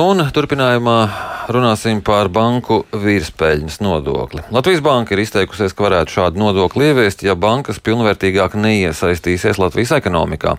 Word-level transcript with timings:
un 0.00 0.22
turpinājumā 0.34 0.98
runāsim 1.54 2.00
par 2.04 2.30
banku 2.32 2.80
vīrspēļņas 2.96 3.76
nodokli. 3.84 4.42
Latvijas 4.54 4.82
Banka 4.84 5.14
ir 5.14 5.22
izteikusies, 5.22 5.74
ka 5.76 5.84
varētu 5.86 6.14
šādu 6.16 6.40
nodokli 6.40 6.88
ieviest, 6.88 7.22
ja 7.26 7.36
bankas 7.38 7.78
pilnvērtīgāk 7.84 8.56
neiesaistīsies 8.58 9.60
Latvijas 9.60 9.92
ekonomikā. 9.98 10.56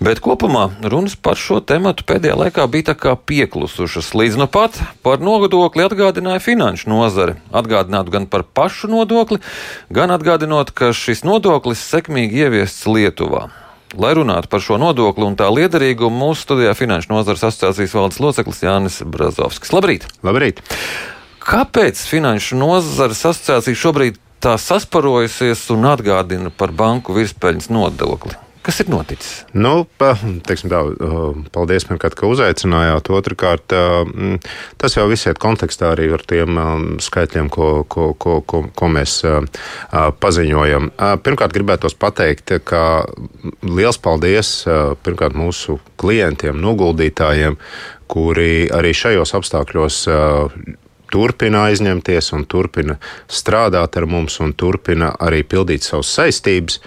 Bet 0.00 0.22
kopumā 0.24 0.68
runas 0.80 1.16
par 1.16 1.36
šo 1.40 1.60
tematu 1.60 2.06
pēdējā 2.08 2.36
laikā 2.44 2.66
bija 2.72 2.90
tā 2.92 2.96
kā 3.00 3.16
pieklusušas. 3.18 4.12
Līdz 4.16 4.40
nu 4.40 4.48
pat 4.50 4.78
par 5.04 5.20
nodokli 5.20 5.84
atgādināja 5.84 6.40
finanšu 6.44 6.92
nozare. 6.92 7.40
Atgādinātu 7.52 8.14
gan 8.14 8.28
par 8.30 8.46
pašu 8.46 8.92
nodokli, 8.92 9.42
gan 9.92 10.14
atgādinot, 10.14 10.72
ka 10.72 10.94
šis 10.96 11.26
nodoklis 11.26 11.82
sekmīgi 11.90 12.46
ieviests 12.46 12.86
Lietuvā. 12.88 13.50
Lai 13.98 14.12
runātu 14.14 14.46
par 14.50 14.62
šo 14.62 14.76
nodokli 14.78 15.26
un 15.26 15.34
tā 15.38 15.48
liederīgumu, 15.50 16.14
mūsu 16.14 16.44
studijā 16.44 16.76
Finanšu 16.78 17.10
nozares 17.10 17.42
asociācijas 17.48 17.96
valdes 17.96 18.20
loceklis 18.22 18.62
Jānis 18.62 19.00
Brazovskis. 19.02 19.72
Labrīt! 19.74 20.06
Labrīt! 20.26 20.62
Kāpēc 21.42 21.98
Finanšu 22.06 22.58
nozares 22.60 23.24
asociācija 23.24 23.80
šobrīd 23.82 24.20
tā 24.44 24.54
sasparojusies 24.60 25.64
un 25.74 25.88
atgādina 25.90 26.52
par 26.54 26.70
banku 26.76 27.16
virspeļņas 27.16 27.72
nodokli? 27.74 28.38
Kas 28.60 28.80
ir 28.82 28.90
noticis? 28.92 29.44
Nu, 29.56 29.86
pa, 29.96 30.10
teiksim, 30.44 30.68
tā, 30.68 30.82
paldies, 31.54 31.86
pirmkārt, 31.88 32.12
ka 32.18 32.28
uzaicinājāt. 32.28 33.08
Otrakārt, 33.16 33.72
tas 34.80 34.96
jau 34.98 35.06
viss 35.08 35.28
iet 35.30 35.40
kontekstā 35.40 35.94
arī 35.94 36.10
ar 36.12 36.24
tiem 36.28 36.60
skaitļiem, 37.00 37.48
ko, 37.52 37.70
ko, 37.88 38.10
ko, 38.20 38.34
ko, 38.44 38.62
ko 38.76 38.90
mēs 38.92 39.22
paziņojam. 40.20 40.90
Pirmkārt, 41.24 41.56
gribētos 41.56 41.96
pateikt, 41.96 42.52
ka 42.68 42.82
liels 43.64 44.00
paldies 44.02 44.52
pirmkārt 45.06 45.40
mūsu 45.40 45.78
klientiem, 46.00 46.60
noguldītājiem, 46.60 47.56
kuri 48.12 48.68
arī 48.76 48.92
šajos 48.96 49.36
apstākļos 49.40 50.04
turpina 51.10 51.66
aizņemties 51.68 52.32
un 52.36 52.46
turpina 52.50 52.98
strādāt 53.28 53.98
ar 54.00 54.06
mums 54.10 54.40
un 54.40 54.54
turpina 54.54 55.12
arī 55.20 55.42
pildīt 55.44 55.86
savas 55.86 56.12
saistības, 56.18 56.80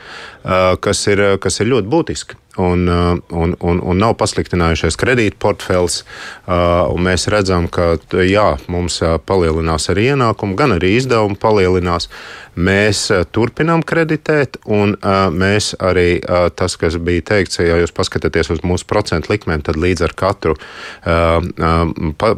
kas 0.84 1.08
ir, 1.11 1.25
kas 1.44 1.59
ir 1.61 1.72
ļoti 1.73 1.92
būtiski 1.92 2.42
un, 2.58 2.88
uh, 2.88 3.18
un, 3.30 3.56
un, 3.59 3.82
un 3.82 3.98
nav 3.98 4.16
pasliktinājušies 4.20 4.98
kredītportfels. 5.02 6.04
Uh, 6.46 6.94
mēs 7.02 7.28
redzam, 7.32 7.68
ka 7.72 7.95
jā, 8.22 8.48
mums 8.72 9.00
uh, 9.02 9.18
palielinās 9.18 9.90
arī 9.94 10.12
ienākumi, 10.14 10.58
gan 10.60 10.78
arī 10.78 10.95
izdevumi 11.00 11.40
palielinās. 11.42 12.10
Mēs 12.54 13.08
turpinām 13.34 13.82
kreditēt, 13.82 14.60
un 14.70 14.92
mēs 15.34 15.72
arī 15.82 16.20
tas, 16.54 16.76
kas 16.78 17.00
bija 17.02 17.23
teikts, 17.32 17.58
ja 17.58 17.80
jūs 17.82 17.90
paskatāties 17.98 18.52
uz 18.54 18.60
mūsu 18.62 18.86
procentu 18.86 19.32
likmēm, 19.32 19.64
tad 19.66 19.80
līdz 19.82 20.04
ar 20.06 20.14
katru 20.14 20.54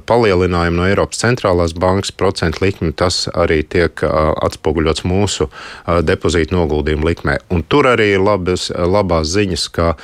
palielinājumu 0.08 0.80
no 0.80 0.88
Eiropas 0.88 1.20
centrālās 1.20 1.76
bankas 1.76 2.14
procentu 2.16 2.64
likmi, 2.64 2.94
tas 2.96 3.26
arī 3.36 3.60
tiek 3.68 4.06
atspoguļots 4.08 5.04
mūsu 5.04 5.50
depozītu 6.08 6.56
noguldījumu 6.56 7.12
likmē. 7.12 7.36
Un 7.52 7.68
tur 7.68 7.92
arī 7.92 8.14
ir 8.16 8.24
labas, 8.24 8.70
labās 8.72 9.36
ziņas, 9.36 9.68
ka 9.76 9.98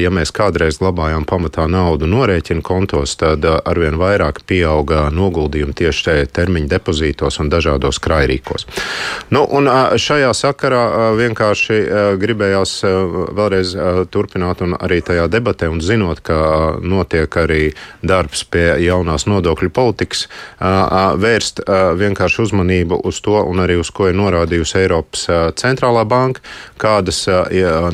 ja 0.00 0.10
mēs 0.12 0.32
kādreiz 0.34 0.80
glabājām 0.80 1.24
pamatā 1.28 1.66
naudu 1.70 2.08
norēķinu 2.10 2.62
kontos, 2.64 3.16
tad 3.20 3.44
arvien 3.44 3.98
vairāk 4.00 4.42
pieauga 4.48 5.08
noguldījumi 5.14 5.76
tieši 5.76 6.04
tajā 6.08 6.26
termiņa 6.40 6.70
depozītos 6.74 7.40
un 7.42 7.50
dažādos 7.52 8.00
krairīkos. 8.02 8.66
Nu, 9.34 9.44
un 9.44 9.68
šajā 10.00 10.32
sakarā 10.36 10.84
vienkārši 11.18 11.80
gribējās 12.20 12.74
vēlreiz 13.36 13.74
turpināt 14.12 14.62
un 14.64 14.76
arī 14.78 15.00
tajā 15.04 15.26
debatē 15.32 15.70
un 15.72 15.80
zinot, 15.84 16.22
ka 16.24 16.38
notiek 16.82 17.36
arī 17.40 17.62
darbs 18.02 18.44
pie 18.44 18.66
jaunās 18.84 19.26
nodokļu 19.30 19.70
politikas, 19.74 20.26
vērst 20.60 21.64
vienkārši 22.00 22.42
uzmanību 22.46 23.00
uz 23.06 23.20
to 23.24 23.38
un 23.40 23.62
arī 23.64 23.78
uz 23.80 23.90
ko 23.94 24.10
ir 24.10 24.18
norādījusi 24.18 24.80
Eiropas 24.82 25.26
centrālā 25.60 26.04
banka, 26.08 26.42
kādas 26.80 27.24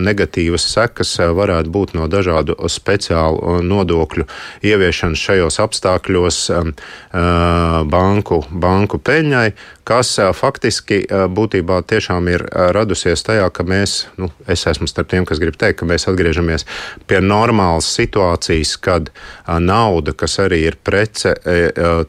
negatīvas 0.02 0.66
sekas 0.72 1.16
var 1.36 1.45
varētu 1.46 1.72
būt 1.72 1.94
no 1.96 2.10
dažādu 2.10 2.58
speciālu 2.70 3.38
uh, 3.40 3.62
nodokļu 3.64 4.26
ieviešanas 4.66 5.22
šajos 5.22 5.60
apstākļos 5.62 6.42
um, 6.58 6.74
uh, 6.74 7.80
banku, 7.88 8.42
banku 8.50 8.98
peļņai, 8.98 9.48
kas 9.86 10.16
uh, 10.18 10.32
faktiski 10.36 11.04
būtībā 11.06 11.80
tiešām 11.86 12.28
ir 12.32 12.42
radusies 12.74 13.22
tajā, 13.26 13.46
ka 13.54 13.64
mēs, 13.66 14.06
nu, 14.18 14.28
es 14.50 14.66
esmu 14.66 14.88
starp 14.90 15.10
tiem, 15.12 15.26
kas 15.28 15.40
grib 15.42 15.56
teikt, 15.58 15.78
ka 15.80 15.88
mēs 15.88 16.08
atgriežamies 16.10 16.66
pie 17.06 17.20
normālas 17.22 17.88
situācijas, 17.94 18.74
kad 18.82 19.10
nauda, 19.46 20.14
kas 20.16 20.38
arī 20.42 20.62
ir 20.70 20.78
prece, 20.82 21.34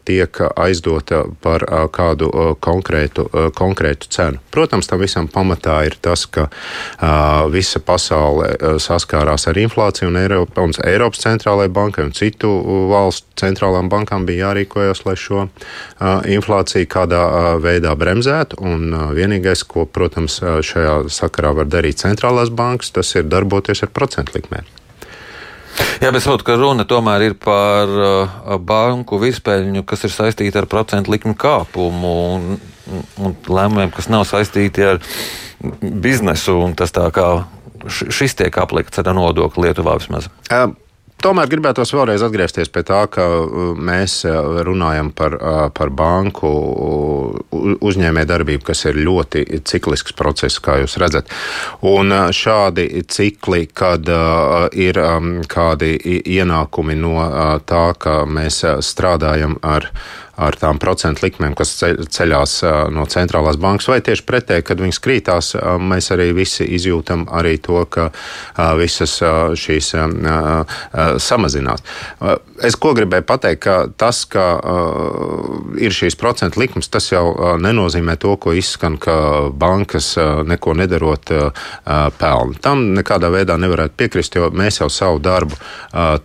tiek 0.08 0.42
aizdota 0.56 1.24
par 1.44 1.66
kādu 1.94 2.32
konkrētu, 2.64 3.28
konkrētu 3.58 4.10
cenu. 4.14 4.42
Protams, 4.54 4.90
tam 4.90 5.04
visam 5.04 5.30
pamatā 5.32 5.80
ir 5.90 5.98
tas, 6.02 6.26
ka 6.26 6.48
visa 7.54 7.82
pasaule 7.84 8.80
saskārās 8.82 9.27
saskārās 9.28 9.48
ar 9.48 9.58
inflāciju, 9.60 10.08
un, 10.10 10.18
Eiropa, 10.18 10.64
un 10.64 10.74
Eiropas 10.86 11.22
centrālajai 11.26 11.72
bankai 11.74 12.06
un 12.06 12.14
citu 12.14 12.50
valstu 12.90 13.28
centrālām 13.38 13.90
bankām 13.90 14.26
bija 14.26 14.48
jārīkojas, 14.48 15.04
lai 15.06 15.16
šo 15.16 15.48
uh, 15.48 16.22
inflāciju 16.26 16.88
kādā 16.88 17.22
uh, 17.28 17.48
veidā 17.62 17.94
bremzētu. 17.96 18.60
Un, 18.62 18.94
uh, 18.94 19.12
vienīgais, 19.14 19.66
ko, 19.68 19.86
protams, 19.86 20.40
šajā 20.40 21.10
sakarā 21.10 21.54
var 21.54 21.68
darīt 21.68 22.00
centrālās 22.00 22.50
bankas, 22.50 22.92
tas 22.92 23.14
ir 23.16 23.28
darboties 23.28 23.84
ar 23.84 23.92
procentu 23.92 24.38
likmēm. 24.38 24.66
Jā, 26.02 26.10
bet 26.10 26.24
saprotu, 26.24 26.46
ka 26.48 26.56
runa 26.58 26.88
tomēr 26.90 27.28
ir 27.28 27.36
par 27.38 27.92
uh, 27.92 28.56
banku 28.58 29.20
vispēļņu, 29.22 29.84
kas 29.86 30.08
ir 30.08 30.14
saistīta 30.14 30.64
ar 30.64 30.70
procentu 30.70 31.14
likmi 31.14 31.36
kāpumu 31.38 32.16
un, 32.38 32.48
un 33.22 33.38
lēmumiem, 33.46 33.94
kas 33.94 34.10
nav 34.10 34.26
saistīti 34.30 34.88
ar 34.96 35.04
biznesu. 35.82 36.58
Tas 36.78 36.94
tā 36.96 37.06
kā 37.14 37.28
šis 37.88 38.38
tiek 38.40 38.58
aplikts 38.62 39.00
ar 39.02 39.14
nodokli 39.16 39.68
Lietuvā 39.68 39.98
vismaz? 40.02 40.30
Tomēr 41.18 41.50
gribētos 41.50 41.90
vēlreiz 41.96 42.22
atgriezties 42.22 42.70
pie 42.70 42.84
tā, 42.86 43.00
ka 43.10 43.24
mēs 43.74 44.20
runājam 44.68 45.10
par, 45.18 45.34
par 45.74 45.90
banku 45.90 46.52
uzņēmējdarbību, 47.58 48.62
kas 48.68 48.86
ir 48.86 49.00
ļoti 49.02 49.42
ciklisks 49.66 50.14
process, 50.18 50.62
kā 50.62 50.78
jūs 50.84 51.00
redzat. 51.02 51.34
Un 51.90 52.14
šādi 52.14 53.02
cikli, 53.10 53.66
kad 53.74 54.06
ir 54.78 55.02
kādi 55.50 55.92
ienākumi 56.38 57.00
no 57.02 57.18
tā, 57.66 57.84
ka 57.98 58.20
mēs 58.30 58.62
strādājam 58.86 59.58
ar 59.66 59.90
ar 60.38 60.56
tām 60.60 60.78
procentu 60.82 61.26
likmēm, 61.26 61.56
kas 61.58 61.76
ceļās 61.82 62.54
no 62.94 63.06
centrālās 63.10 63.58
bankas, 63.62 63.90
vai 63.90 64.00
tieši 64.06 64.26
pretēji, 64.28 64.66
kad 64.70 64.82
viņas 64.84 65.02
krītās, 65.04 65.52
mēs 65.82 66.12
arī 66.14 66.30
visi 66.38 66.68
izjūtam 66.78 67.26
arī 67.34 67.56
to, 67.64 67.82
ka 67.90 68.10
visas 68.78 69.18
šīs 69.58 69.94
samazinās. 71.26 71.84
Es 72.68 72.78
ko 72.78 72.94
gribēju 72.98 73.26
pateikt, 73.30 73.62
ka 73.66 73.76
tas, 73.98 74.24
ka 74.30 74.46
ir 75.82 75.94
šīs 75.94 76.18
procentu 76.18 76.62
likmes, 76.62 76.90
tas 76.94 77.12
jau 77.12 77.58
nenozīmē 77.62 78.18
to, 78.22 78.36
ko 78.42 78.54
izskan, 78.58 78.98
ka 79.02 79.18
bankas 79.54 80.14
neko 80.48 80.74
nedarot 80.78 81.34
pelna. 82.18 82.62
Tam 82.62 82.88
nekādā 82.98 83.30
veidā 83.34 83.58
nevarētu 83.62 83.98
piekrist, 83.98 84.38
jo 84.38 84.50
mēs 84.54 84.82
jau 84.82 84.90
savu 84.94 85.22
darbu 85.24 85.58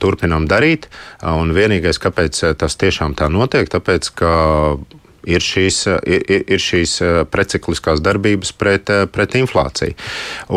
turpinām 0.01 0.49
darīt, 0.49 0.89
un 1.25 1.53
vienīgais, 1.57 2.01
kāpēc 2.03 2.43
tas 2.61 2.77
tiešām 2.81 3.17
tā 3.19 3.29
notiek, 3.33 3.69
tāpēc, 3.73 4.02
tāpēc, 4.03 4.11
ka 4.19 4.79
ir 5.27 5.43
šīs, 5.43 5.85
ir, 6.07 6.25
ir 6.51 6.63
šīs 6.63 6.95
eh, 7.03 7.19
precikliskās 7.31 8.03
darbības 8.03 8.53
pret, 8.59 8.91
eh, 8.91 9.05
pret 9.11 9.37
inflāciju. 9.39 9.95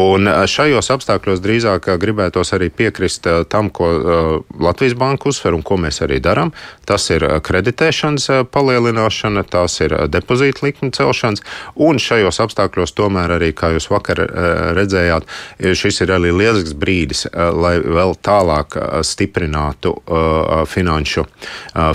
Un 0.02 0.30
eh, 0.30 0.42
šajos 0.50 0.92
apstākļos 0.96 1.42
drīzāk 1.44 1.90
gribētos 2.02 2.54
arī 2.56 2.72
piekrist 2.74 3.28
tam, 3.50 3.70
ko 3.74 3.88
Latvijas 4.62 4.96
Banka 4.98 5.30
uzsver 5.30 5.56
un 5.56 5.64
ko 5.66 5.78
mēs 5.82 6.02
arī 6.06 6.20
darām. 6.24 6.52
Tas 6.86 7.08
ir 7.14 7.24
kreditēšanas 7.46 8.50
palielināšana, 8.54 9.46
tās 9.50 9.78
ir 9.84 9.96
depozīta 10.12 10.66
likuma 10.66 10.94
celšanas, 10.96 11.44
un 11.82 12.00
šajos 12.02 12.40
apstākļos 12.46 12.96
tomēr 12.98 13.36
arī, 13.38 13.52
kā 13.58 13.72
jūs 13.74 13.88
vakar 13.92 14.22
redzējāt, 14.78 15.28
šis 15.78 16.02
ir 16.06 16.14
arī 16.18 16.34
lielisks 16.36 16.76
brīdis, 16.78 17.26
lai 17.34 17.76
vēl 17.80 18.16
tālāk 18.26 18.78
stiprinātu 19.06 19.96
finanšu, 20.70 21.26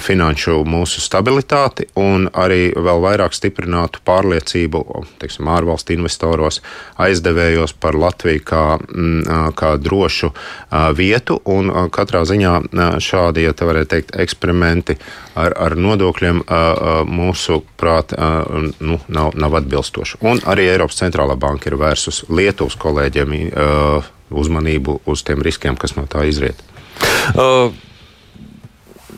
finanšu 0.02 0.58
mūsu 0.68 1.04
stabilitāti 1.04 1.88
un 2.00 2.28
arī 2.34 2.59
lai 2.60 2.84
vēl 2.84 3.00
vairāk 3.02 3.34
stiprinātu 3.34 4.00
pārliecību 4.04 4.82
teiksim, 5.20 5.48
ārvalstu 5.48 5.94
investoros, 5.94 6.60
aizdevējos 7.00 7.74
par 7.80 7.96
Latviju 7.98 8.42
kā, 8.44 8.64
mm, 8.78 9.52
kā 9.56 9.76
drošu 9.80 10.32
vietu. 10.96 11.40
Un 11.44 11.70
katrā 11.90 12.24
ziņā 12.24 12.54
šādi, 13.00 13.44
ja 13.46 13.52
tā 13.52 13.68
varētu 13.68 13.90
teikt, 13.94 14.14
eksperimenti 14.20 14.98
ar, 15.34 15.54
ar 15.56 15.76
nodokļiem 15.76 16.44
mūsu 17.08 17.62
prāt 17.80 18.14
nu, 18.80 19.00
nav, 19.08 19.34
nav 19.34 19.60
atbilstoši. 19.60 20.20
Un 20.20 20.42
arī 20.44 20.68
Eiropas 20.70 21.00
centrālā 21.00 21.36
banka 21.36 21.70
ir 21.70 21.78
vērsus 21.80 22.24
Lietuvas 22.28 22.76
kolēģiem 22.80 23.36
uzmanību 24.30 25.00
uz 25.10 25.22
tiem 25.26 25.42
riskiem, 25.42 25.76
kas 25.76 25.96
no 25.96 26.06
tā 26.10 26.26
izriet. 26.28 26.58
Uh. 27.34 27.72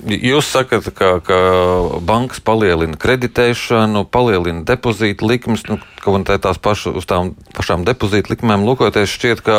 Jūs 0.03 0.49
sakat, 0.51 0.89
ka, 0.99 1.17
ka 1.23 1.37
bankas 2.03 2.41
palielina 2.43 2.99
kreditēšanu, 2.99 4.03
palielina 4.11 4.65
depozītu 4.67 5.29
likmes, 5.31 5.63
nu, 5.69 5.79
kaut 6.03 6.27
kā 6.27 6.39
tās 6.43 6.59
pašu, 6.59 6.97
uz 6.99 7.07
tām 7.07 7.37
pašām 7.55 7.87
depozītu 7.87 8.35
likmēm 8.35 8.67
lūkoties, 8.67 9.13
šķiet, 9.15 9.45
ka 9.47 9.59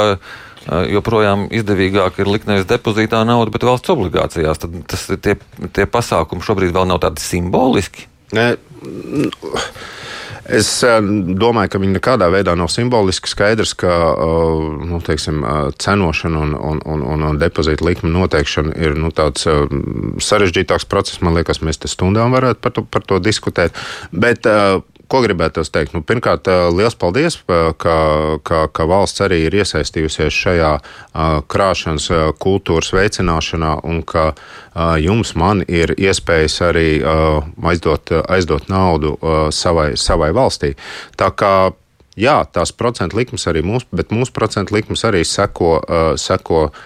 joprojām 0.92 1.48
izdevīgāk 1.52 2.20
ir 2.20 2.32
likt 2.32 2.48
nevis 2.48 2.68
depozītā 2.68 3.24
naudu, 3.28 3.52
bet 3.56 3.66
valsts 3.68 3.92
obligācijās. 3.94 4.60
Tad 4.64 4.78
tas, 4.92 5.08
tie, 5.24 5.38
tie 5.76 5.88
pasākumi 5.88 6.44
šobrīd 6.44 6.76
vēl 6.76 6.88
nav 6.92 7.02
tādi 7.04 7.24
simboliski. 7.24 8.08
Ne, 8.36 8.54
Es 10.44 10.70
domāju, 10.84 11.72
ka 11.72 11.80
viņi 11.80 11.96
nekādā 11.98 12.28
veidā 12.34 12.56
nav 12.60 12.68
simboliski 12.72 13.32
skaidrs, 13.32 13.72
ka 13.80 13.92
nu, 14.84 15.00
teiksim, 15.04 15.44
cenošana 15.80 16.42
un, 16.44 16.56
un, 16.58 16.82
un, 16.84 17.24
un 17.30 17.40
depozīta 17.40 17.86
likuma 17.88 18.12
noteikšana 18.18 18.76
ir 18.84 18.98
nu, 19.00 19.14
tāds 19.16 19.48
sarežģītāks 19.48 20.88
process. 20.92 21.22
Man 21.24 21.38
liekas, 21.40 21.64
mēs 21.64 21.80
te 21.80 21.92
stundām 21.92 22.36
varētu 22.36 22.60
par 22.64 22.76
to, 22.76 22.84
par 22.84 23.08
to 23.08 23.22
diskutēt. 23.24 23.78
Bet 24.12 24.44
Ko 25.14 25.20
gribētu 25.22 25.62
teikt? 25.70 25.92
Nu, 25.94 26.02
pirmkārt, 26.02 26.48
liels 26.74 26.96
paldies, 26.98 27.36
ka, 27.46 27.98
ka, 28.42 28.62
ka 28.74 28.86
valsts 28.90 29.22
arī 29.22 29.44
ir 29.46 29.54
iesaistījusies 29.60 30.34
šajā 30.34 30.72
krāšanas 31.54 32.08
kultūras 32.42 32.90
veicināšanā 32.98 33.76
un 33.86 34.02
ka 34.10 34.32
jums, 34.98 35.36
man, 35.38 35.62
ir 35.70 35.94
iespējas 35.94 36.58
arī 36.66 36.88
aizdot, 37.06 38.16
aizdot 38.26 38.74
naudu 38.74 39.14
savai, 39.54 39.92
savai 40.02 40.34
valstī. 40.34 40.74
Tā 41.14 41.30
kā 41.30 41.54
Jā, 42.14 42.44
tās 42.46 42.70
procentu 42.78 43.18
likmes 43.18 43.48
arī 43.50 43.64
mūsu, 43.66 43.88
bet 43.90 44.12
mūsu 44.14 44.30
procentu 44.36 44.76
likmes 44.76 45.02
arī 45.08 45.24
seko, 45.26 45.80
seko 46.22 46.60
Eh, 46.62 46.84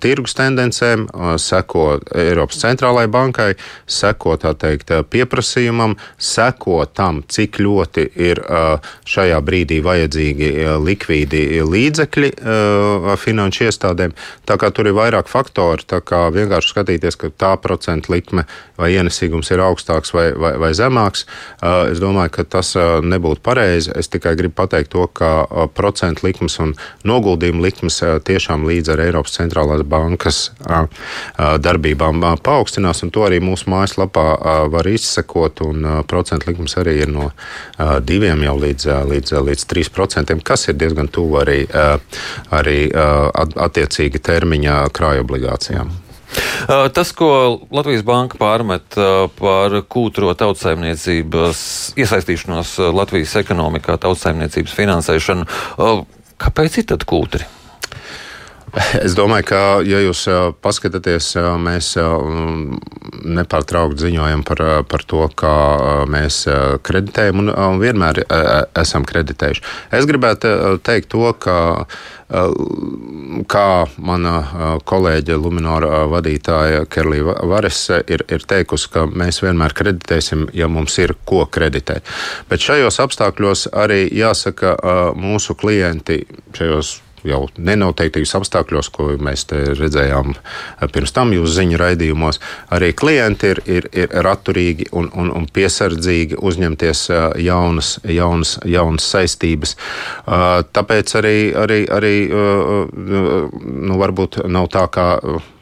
tirgus 0.00 0.34
tendencēm, 0.34 1.06
eh, 1.06 1.38
seko 1.38 2.00
Eiropas 2.14 2.58
centrālajai 2.58 3.10
bankai, 3.10 3.54
seko 3.86 4.36
teikt, 4.36 4.90
eh, 4.90 5.02
pieprasījumam, 5.02 5.96
seko 6.18 6.86
tam, 6.92 7.22
cik 7.22 7.58
ļoti 7.58 8.10
ir 8.16 8.40
šajā 9.04 9.40
brīdī 9.44 9.80
vajadzīgi 9.82 10.48
likvīdi 10.80 11.60
līdzekļi 11.62 12.30
finanšu 13.16 13.66
iestādēm. 13.68 14.12
Tā 14.46 14.56
kā 14.56 14.72
tur 14.72 14.86
ir 14.86 14.92
vairāk 14.92 15.28
faktori, 15.28 15.84
tā 15.86 16.00
kā 16.00 16.30
vienkārši 16.32 16.72
skatīties, 16.74 17.16
ka 17.16 17.28
tā 17.30 17.60
procentu 17.60 18.12
likme 18.12 18.46
vai 18.78 18.90
ienesīgums 18.90 19.50
ir 19.50 19.58
augstāks 19.58 20.12
vai, 20.12 20.32
vai, 20.32 20.56
vai 20.56 20.70
zemāks, 20.72 21.24
es 21.90 22.00
domāju, 22.00 22.30
ka 22.30 22.44
tas 22.44 22.74
nebūtu 22.74 23.40
pareizi. 23.40 23.92
Es 23.94 24.08
tikai 24.08 24.36
gribu 24.36 24.54
pateikt 24.54 24.90
to, 24.90 25.06
ka 25.06 25.46
procentu 25.74 26.26
likmes 26.26 26.58
un 26.60 26.74
noguldījumu 27.04 27.60
likmes 27.62 28.00
tiešām 28.00 28.66
līdz 28.66 28.94
ar 28.94 29.00
Eiropas 29.00 29.36
centrālajai 29.36 29.59
centrālās 29.60 29.84
bankas 29.86 30.50
darbībām 31.38 32.20
paaugstinās, 32.42 33.02
un 33.04 33.10
to 33.10 33.24
arī 33.26 33.40
mūsu 33.40 33.70
mājaslapā 33.70 34.68
var 34.70 34.86
izsekot. 34.86 35.60
Procentu 36.06 36.50
likums 36.50 36.76
arī 36.76 37.00
ir 37.02 37.10
no 37.10 37.30
diviem 38.02 38.42
jau 38.44 38.56
līdz, 38.58 38.86
līdz, 39.10 39.34
līdz 39.48 39.66
3%, 39.66 40.42
kas 40.42 40.68
ir 40.68 40.78
diezgan 40.78 41.08
tuvu 41.08 41.40
arī, 41.42 41.66
arī 42.50 42.90
attiecīgi 42.90 44.18
termiņa 44.18 44.88
krāja 44.92 45.24
obligācijām. 45.24 45.90
Tas, 46.94 47.10
ko 47.12 47.58
Latvijas 47.74 48.04
Banka 48.06 48.38
pārmet 48.38 48.94
par 49.40 49.80
kūtro 49.90 50.30
tautsājumniecības 50.38 51.62
iesaistīšanos 51.98 52.76
Latvijas 52.94 53.34
ekonomikā, 53.42 53.98
tautsājumniecības 53.98 54.76
finansēšanu, 54.78 55.48
kāpēc 56.40 56.78
ir 56.78 56.92
tad 56.94 57.08
kūtri? 57.08 57.48
Es 59.04 59.16
domāju, 59.18 59.48
ka, 59.50 59.60
ja 59.86 59.98
jūs 60.04 60.26
paskatāties, 60.62 61.32
mēs 61.62 61.92
nepārtraukti 63.20 64.06
ziņojam 64.06 64.44
par, 64.46 64.62
par 64.90 65.04
to, 65.10 65.24
kā 65.34 65.54
mēs 66.10 66.44
kreditējam 66.86 67.42
un, 67.42 67.50
un 67.50 67.82
vienmēr 67.82 68.22
esam 68.78 69.06
kreditējuši. 69.08 69.64
Es 69.98 70.06
gribētu 70.08 70.78
teikt 70.86 71.10
to, 71.14 71.32
ka 71.42 71.58
kā 73.50 73.66
mana 73.98 74.34
kolēģe 74.86 75.34
Luminora 75.34 76.04
vadītāja 76.12 76.84
Kerlija 76.90 77.34
Vares 77.50 77.82
ir, 78.06 78.22
ir 78.30 78.46
teikusi, 78.46 78.90
ka 78.94 79.06
mēs 79.10 79.42
vienmēr 79.42 79.74
kreditēsim, 79.74 80.46
ja 80.54 80.70
mums 80.70 80.94
ir 81.02 81.16
ko 81.26 81.42
kreditēt. 81.50 82.06
Bet 82.50 82.62
šajos 82.62 83.02
apstākļos 83.02 83.68
arī 83.74 84.04
jāsaka, 84.14 84.76
mūsu 85.18 85.58
klienti 85.58 86.22
šajos 86.54 87.00
jau 87.26 87.42
nenoteiktos 87.58 88.34
apstākļos, 88.38 88.90
ko 88.94 89.10
mēs 89.20 89.46
redzējām 89.50 90.34
pirms 90.94 91.14
tam 91.16 91.34
jūsu 91.34 91.58
ziņu 91.60 91.80
raidījumos, 91.80 92.40
arī 92.74 92.92
klienti 92.96 93.52
ir, 93.54 93.62
ir, 93.66 93.88
ir 93.96 94.30
atturīgi 94.30 94.90
un, 94.96 95.10
un, 95.14 95.30
un 95.34 95.46
piesardzīgi 95.52 96.38
uzņemties 96.40 97.06
jaunas, 97.44 97.94
jaunas, 98.04 98.56
jaunas 98.64 99.06
saistības. 99.14 99.76
Tāpēc 100.26 101.16
arī, 101.20 101.36
arī, 101.56 101.80
arī 101.90 102.16
nu, 102.30 104.00
varbūt 104.00 104.44
nav 104.50 104.70
tā, 104.72 104.86
kā 104.92 105.08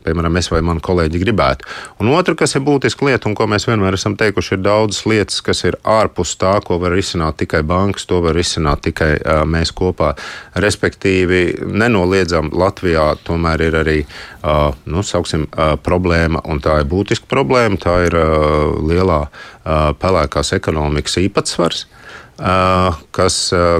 piemēram, 0.08 0.38
es 0.40 0.49
vai 0.52 0.60
mani 0.64 0.82
kolēģi 0.84 1.20
gribētu. 1.22 1.69
Un 2.02 2.10
otra, 2.14 2.34
kas 2.38 2.56
ir 2.56 2.64
būtiska 2.66 3.06
lieta, 3.06 3.28
un 3.28 3.37
ko 3.38 3.46
mēs 3.50 3.69
vienmēr 3.69 3.99
esam 3.99 4.16
teikuši, 4.19 4.56
ir 4.56 4.62
daudzas 4.64 5.05
lietas, 5.08 5.43
kas 5.44 5.64
ir 5.69 5.78
ārpus 5.84 6.34
tā, 6.40 6.55
ko 6.64 6.81
var 6.82 6.96
risināt 6.96 7.38
tikai 7.43 7.62
bankas, 7.66 8.06
to 8.08 8.22
var 8.25 8.37
risināt 8.38 8.82
tikai 8.87 9.12
uh, 9.19 9.43
mēs 9.49 9.75
kopā. 9.76 10.14
Respektīvi, 10.58 11.43
nenoliedzam, 11.69 12.50
Latvijā 12.56 13.10
tomēr 13.28 13.69
ir 13.69 13.78
arī 13.82 13.99
uh, 14.02 14.72
nu, 14.88 15.05
sauksim, 15.05 15.46
uh, 15.52 15.76
problēma, 15.82 16.43
un 16.49 16.62
tā 16.64 16.81
ir 16.82 16.90
būtiska 16.90 17.28
problēma. 17.31 17.78
Tā 17.82 18.00
ir 18.08 18.19
uh, 18.19 18.75
lielā 18.88 19.22
uh, 19.28 19.93
pelēkās 20.00 20.56
ekonomikas 20.58 21.20
īpatsvars. 21.22 21.84
Uh, 21.84 21.94
kas, 22.38 23.37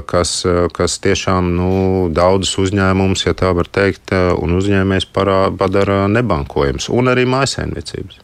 kas, 0.09 0.31
kas 0.75 0.97
tiešām 1.03 1.51
nu, 1.55 1.69
daudzus 2.11 2.57
uzņēmumus, 2.65 3.23
ja 3.25 3.35
tā 3.37 3.53
var 3.55 3.69
teikt, 3.71 4.11
un 4.11 4.57
uzņēmējs 4.57 5.07
padara 5.13 6.01
nebankojams, 6.11 6.89
un 6.91 7.11
arī 7.13 7.23
mājsaimniecības. 7.29 8.19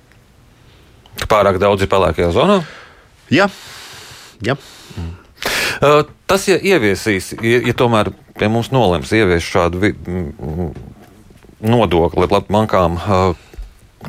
Pārāk 1.32 1.60
daudz 1.64 1.86
ir 1.86 1.92
pelēkajā 1.92 2.34
zonā? 2.36 2.60
Jā. 3.32 3.48
Jā. 4.44 4.58
Mm. 5.00 5.14
Tas, 6.28 6.48
ja 6.50 6.58
ieviesīs, 6.60 7.34
ja, 7.40 7.62
ja 7.70 7.74
tomēr 7.78 8.12
pie 8.36 8.50
mums 8.52 8.72
nolems 8.76 9.12
ievies 9.16 9.46
šādu 9.46 9.94
nodokli 11.64 12.28
bankām, 12.52 13.00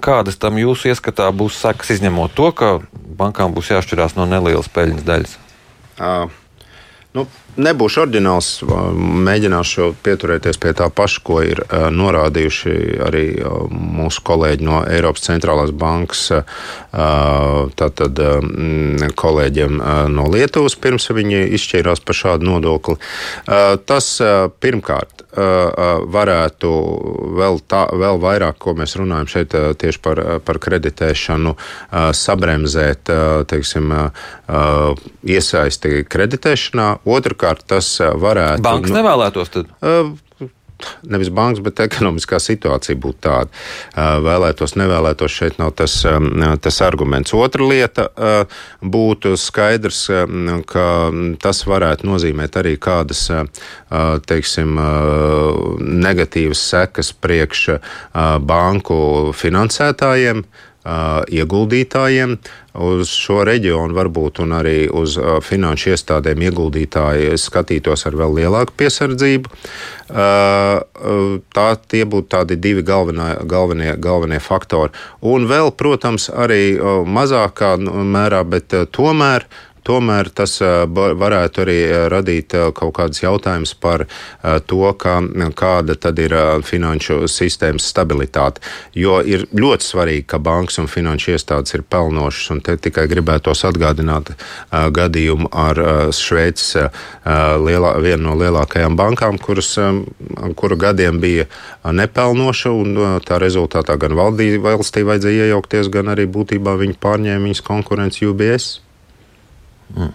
kādas 0.02 0.38
tam 0.42 0.58
jūsu 0.60 0.90
ieskatā 0.92 1.30
būs 1.32 1.58
sekas, 1.62 1.94
izņemot 1.96 2.34
to, 2.36 2.50
ka 2.56 2.76
bankām 3.16 3.54
būs 3.56 3.70
jāšķirās 3.74 4.16
no 4.18 4.26
nelielas 4.28 4.70
peļņas 4.72 5.06
daļas? 5.06 5.36
Uh, 5.98 6.30
nu, 7.10 7.28
nebūšu 7.56 8.02
ordināls, 8.04 8.48
mēģināšu 9.26 9.90
pieturēties 10.04 10.58
pie 10.62 10.72
tā 10.76 10.88
paša, 10.92 11.22
ko 11.26 11.40
ir 11.44 11.62
uh, 11.64 11.88
norādījuši 11.94 12.74
arī 13.06 13.24
uh, 13.40 13.66
mūsu 13.70 14.22
kolēģi 14.26 14.66
no 14.66 14.82
Eiropas 14.84 15.26
centrālās 15.28 15.72
bankas, 15.76 16.24
uh, 16.34 16.44
tātad 17.76 18.20
um, 18.22 18.96
kolēģiem 19.16 19.80
no 20.12 20.26
Lietuvas, 20.32 20.76
pirms 20.80 21.08
viņi 21.12 21.42
izšķīrās 21.56 22.00
par 22.04 22.16
šādu 22.16 22.46
nodokli. 22.48 22.96
Tas 23.88 24.06
pirmkārt 24.62 25.24
varētu 26.16 26.70
vēl, 27.36 27.60
tā, 27.68 27.82
vēl 27.92 28.20
vairāk, 28.22 28.58
ko 28.62 28.74
mēs 28.78 28.96
runājam 28.98 29.28
šeit 29.30 29.56
tieši 29.82 30.00
par, 30.04 30.22
par 30.46 30.60
kreditēšanu, 30.62 31.52
sabremzēt 32.16 33.12
teiksim, 33.50 33.92
iesaisti 35.36 36.04
kreditēšanā. 36.08 36.88
Otrakārt, 37.46 37.66
tas 37.70 37.88
varētu. 38.00 38.62
Bankas 38.64 38.90
nu, 38.90 39.00
nevēlētos 39.00 39.52
tad? 39.54 39.74
nevis 41.08 41.30
bankas, 41.32 41.62
bet 41.64 41.80
ekonomiskā 41.80 42.36
situācija 42.42 42.98
būtu 43.00 43.22
tāda. 43.24 43.48
Vēlētos, 44.26 44.74
nevēlētos, 44.76 45.32
šeit 45.32 45.56
nav 45.56 45.70
tas, 45.78 45.94
tas 46.60 46.80
arguments. 46.84 47.32
Otra 47.32 47.64
lieta 47.64 48.04
būtu 48.84 49.32
skaidrs, 49.40 50.02
ka 50.68 50.86
tas 51.40 51.62
varētu 51.64 52.10
nozīmēt 52.10 52.60
arī 52.60 52.74
kādas 52.76 53.24
teiksim, 54.28 54.76
negatīvas 56.04 56.68
sekas 56.74 57.14
priekš 57.24 57.78
banku 58.44 59.00
finansētājiem 59.32 60.44
ieguldītājiem 60.86 62.36
uz 62.86 63.10
šo 63.10 63.40
reģionu, 63.48 63.96
varbūt 63.96 64.40
arī 64.44 64.86
uz 64.92 65.16
finanšu 65.42 65.94
iestādēm 65.94 66.44
ieguldītāji 66.46 67.36
skatītos 67.40 68.06
ar 68.06 68.18
vēl 68.20 68.36
lielāku 68.40 68.76
piesardzību. 68.76 69.48
Tā 71.56 71.68
tie 71.88 72.04
būtu 72.04 72.28
tādi 72.36 72.58
divi 72.60 72.84
galvenā, 72.86 73.42
galvenie, 73.48 73.96
galvenie 73.96 74.40
faktori. 74.40 74.92
Un 75.20 75.48
vēl, 75.50 75.72
protams, 75.72 76.28
arī 76.30 76.76
mazākā 77.06 77.76
mērā, 77.80 78.44
bet 78.44 78.76
tomēr 78.92 79.48
tomēr 79.86 80.30
tas 80.34 80.58
varētu 80.60 81.62
arī 81.62 81.78
radīt 82.12 82.56
kaut 82.76 82.94
kādus 82.98 83.22
jautājumus 83.22 83.74
par 83.78 84.06
to, 84.66 84.82
kā, 84.98 85.16
kāda 85.56 85.96
tad 86.00 86.18
ir 86.22 86.34
finanšu 86.66 87.26
sistēmas 87.30 87.86
stabilitāte. 87.92 88.62
Jo 88.98 89.20
ir 89.22 89.46
ļoti 89.54 89.86
svarīgi, 89.86 90.26
ka 90.32 90.40
bankas 90.42 90.80
un 90.82 90.90
finanšu 90.90 91.34
iestādes 91.36 91.76
ir 91.76 91.84
pelnošas, 91.86 92.50
un 92.54 92.62
te 92.66 92.76
tikai 92.80 93.06
gribētos 93.10 93.64
atgādināt 93.68 94.32
gadījumu 94.70 95.50
ar 95.52 95.82
Šveices 96.16 96.90
vienu 97.24 98.22
no 98.26 98.34
lielākajām 98.40 98.96
bankām, 98.98 99.38
kuras, 99.42 99.74
kuru 100.58 100.78
gadiem 100.80 101.20
bija 101.22 101.46
nepelnoša, 101.86 102.72
un 102.72 103.20
tā 103.26 103.38
rezultātā 103.42 103.98
gan 104.00 104.16
valdī, 104.18 104.56
valstī 104.62 105.04
vajadzēja 105.06 105.50
iejaukties, 105.50 105.92
gan 105.92 106.10
arī 106.14 106.26
būtībā 106.30 106.74
viņi 106.80 106.98
pārņēma 107.02 107.46
viņas 107.46 107.64
konkurences 107.66 108.26
UBS. 108.26 108.85
Mm. 109.94 110.14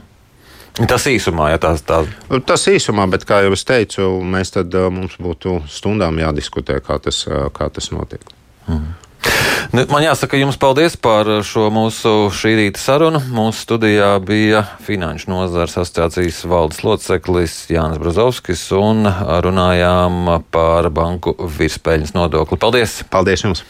Tas 0.87 1.05
īsumā, 1.11 1.49
ja 1.51 1.59
tās 1.61 1.83
tā. 1.83 2.01
Tas 2.47 2.63
īsumā, 2.71 3.05
bet 3.11 3.25
kā 3.27 3.41
jau 3.45 3.51
es 3.55 3.65
teicu, 3.67 4.07
mēs 4.23 4.53
tad 4.55 4.75
mums 4.93 5.17
būtu 5.19 5.59
stundām 5.69 6.19
jādiskutē, 6.21 6.79
kā 6.85 6.97
tas, 7.03 7.25
kā 7.27 7.67
tas 7.75 7.91
notiek. 7.91 8.23
Mm. 8.71 8.93
Nu, 9.71 9.83
man 9.87 10.03
jāsaka 10.03 10.39
jums 10.39 10.57
paldies 10.59 10.95
par 10.99 11.27
šo 11.45 11.67
mūsu 11.73 12.11
šī 12.35 12.55
rīta 12.57 12.81
sarunu. 12.81 13.21
Mūsu 13.31 13.61
studijā 13.67 14.09
bija 14.25 14.63
Finanšu 14.83 15.29
nozares 15.31 15.77
asociācijas 15.77 16.41
valdes 16.49 16.81
loceklis 16.83 17.55
Jānis 17.71 18.01
Brazovskis 18.01 18.65
un 18.75 19.05
runājām 19.45 20.25
par 20.51 20.89
banku 20.91 21.35
virspēļņas 21.59 22.15
nodokli. 22.17 22.59
Paldies! 22.59 23.01
Paldies 23.13 23.45
jums! 23.45 23.63